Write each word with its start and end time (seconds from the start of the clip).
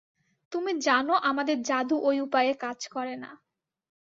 তুমি 0.51 0.71
জানো 0.81 1.13
আমাদের 1.29 1.57
জাদু 1.61 1.95
ঐ 2.03 2.11
উপায়ে 2.21 2.53
কাজ 2.63 2.79
করেনা। 2.87 3.29